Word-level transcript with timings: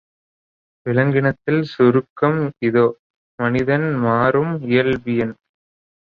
விளகக்கத்தின் 0.85 1.61
சுருக்கம் 1.73 2.39
இதோ 2.67 2.85
மனிதன் 3.39 3.87
மாறும் 4.05 4.53
இயல்பினன். 4.71 5.35